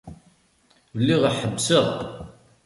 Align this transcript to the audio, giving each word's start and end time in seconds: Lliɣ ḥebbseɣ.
Lliɣ 0.99 1.23
ḥebbseɣ. 1.39 1.87